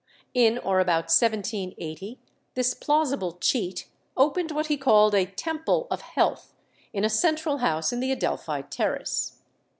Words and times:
In 0.33 0.57
or 0.57 0.79
about 0.79 1.13
1780 1.15 2.17
this 2.55 2.73
plausible 2.73 3.33
cheat 3.33 3.87
opened 4.17 4.49
what 4.49 4.65
he 4.65 4.75
called 4.75 5.13
a 5.13 5.27
"Temple 5.27 5.85
of 5.91 6.01
Health," 6.01 6.55
in 6.91 7.05
a 7.05 7.07
central 7.07 7.59
house 7.59 7.93
in 7.93 7.99
the 7.99 8.11
Adelphi 8.11 8.63
Terrace. 8.63 9.41